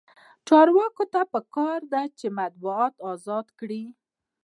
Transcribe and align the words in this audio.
چارواکو 0.47 1.03
ته 1.13 1.21
پکار 1.33 1.79
ده 1.93 2.03
چې، 2.17 2.27
مطبوعات 2.39 2.93
ازاد 3.11 3.47
کړي. 3.59 3.83